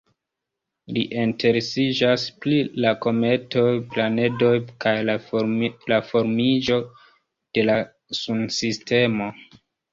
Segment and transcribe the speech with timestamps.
[0.95, 4.55] Li interesiĝas pri la kometoj, planedoj
[4.87, 5.19] kaj la
[6.09, 6.83] formiĝo
[7.61, 7.79] de la
[8.25, 9.33] Sunsistemo.